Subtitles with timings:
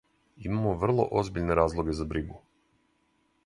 [0.45, 2.43] Имамо врло озбиљне разлоге за бригу.